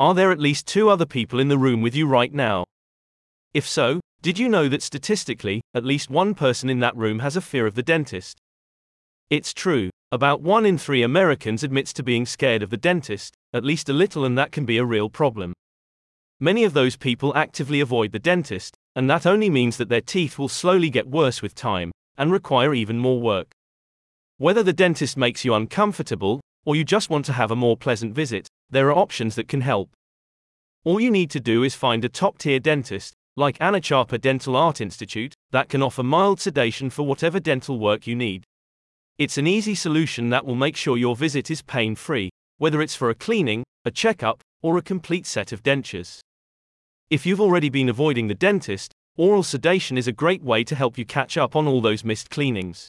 [0.00, 2.64] Are there at least two other people in the room with you right now?
[3.52, 7.34] If so, did you know that statistically, at least one person in that room has
[7.34, 8.38] a fear of the dentist?
[9.28, 13.64] It's true, about one in three Americans admits to being scared of the dentist, at
[13.64, 15.52] least a little, and that can be a real problem.
[16.38, 20.38] Many of those people actively avoid the dentist, and that only means that their teeth
[20.38, 23.50] will slowly get worse with time, and require even more work.
[24.36, 28.14] Whether the dentist makes you uncomfortable, or you just want to have a more pleasant
[28.14, 29.90] visit, there are options that can help.
[30.84, 34.80] All you need to do is find a top tier dentist, like Anacapa Dental Art
[34.80, 38.44] Institute, that can offer mild sedation for whatever dental work you need.
[39.18, 42.94] It's an easy solution that will make sure your visit is pain free, whether it's
[42.94, 46.20] for a cleaning, a checkup, or a complete set of dentures.
[47.10, 50.98] If you've already been avoiding the dentist, oral sedation is a great way to help
[50.98, 52.88] you catch up on all those missed cleanings.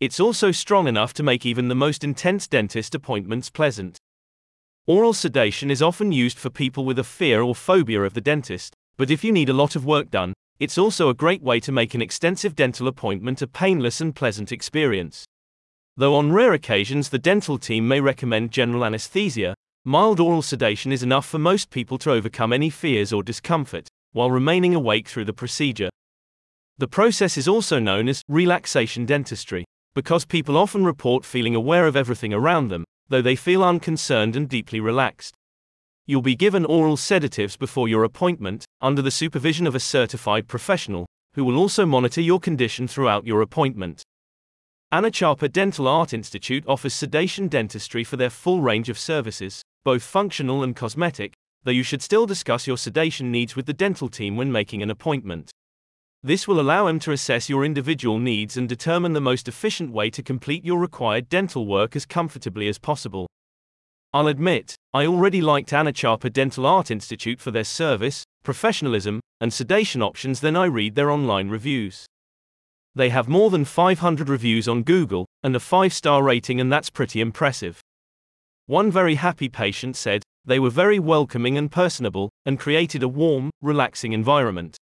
[0.00, 3.98] It's also strong enough to make even the most intense dentist appointments pleasant.
[4.88, 8.72] Oral sedation is often used for people with a fear or phobia of the dentist,
[8.96, 11.72] but if you need a lot of work done, it's also a great way to
[11.72, 15.24] make an extensive dental appointment a painless and pleasant experience.
[15.96, 21.02] Though on rare occasions the dental team may recommend general anesthesia, mild oral sedation is
[21.02, 25.32] enough for most people to overcome any fears or discomfort, while remaining awake through the
[25.32, 25.90] procedure.
[26.78, 29.64] The process is also known as relaxation dentistry,
[29.96, 34.48] because people often report feeling aware of everything around them, though they feel unconcerned and
[34.48, 35.34] deeply relaxed.
[36.06, 41.06] You'll be given oral sedatives before your appointment, under the supervision of a certified professional,
[41.34, 44.02] who will also monitor your condition throughout your appointment.
[44.92, 50.62] Anacapa Dental Art Institute offers sedation dentistry for their full range of services, both functional
[50.62, 51.32] and cosmetic,
[51.64, 54.90] though you should still discuss your sedation needs with the dental team when making an
[54.90, 55.50] appointment.
[56.26, 60.10] This will allow them to assess your individual needs and determine the most efficient way
[60.10, 63.28] to complete your required dental work as comfortably as possible.
[64.12, 70.02] I'll admit, I already liked Anacapa Dental Art Institute for their service, professionalism, and sedation
[70.02, 72.06] options then I read their online reviews.
[72.96, 76.90] They have more than 500 reviews on Google, and a 5 star rating, and that's
[76.90, 77.80] pretty impressive.
[78.66, 83.52] One very happy patient said, they were very welcoming and personable, and created a warm,
[83.62, 84.76] relaxing environment.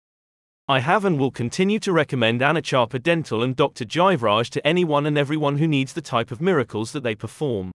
[0.67, 3.85] I have and will continue to recommend Anacapa Dental and Dr.
[3.85, 7.71] Jivraj to anyone and everyone who needs the type of miracles that they perform.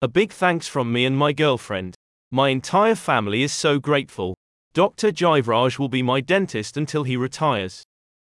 [0.00, 1.94] A big thanks from me and my girlfriend.
[2.30, 4.34] My entire family is so grateful.
[4.72, 5.12] Dr.
[5.12, 7.82] Jivraj will be my dentist until he retires.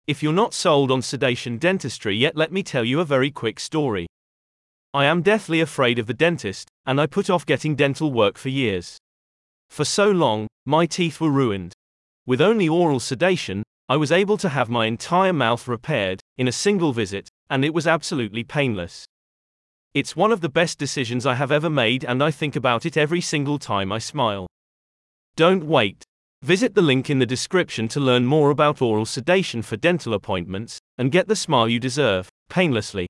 [0.07, 3.59] If you're not sold on sedation dentistry yet, let me tell you a very quick
[3.59, 4.07] story.
[4.91, 8.49] I am deathly afraid of the dentist, and I put off getting dental work for
[8.49, 8.97] years.
[9.69, 11.73] For so long, my teeth were ruined.
[12.25, 13.61] With only oral sedation,
[13.93, 17.75] I was able to have my entire mouth repaired, in a single visit, and it
[17.75, 19.05] was absolutely painless.
[19.93, 22.97] It's one of the best decisions I have ever made, and I think about it
[22.97, 24.47] every single time I smile.
[25.35, 26.03] Don't wait.
[26.41, 30.79] Visit the link in the description to learn more about oral sedation for dental appointments
[30.97, 33.05] and get the smile you deserve, painlessly.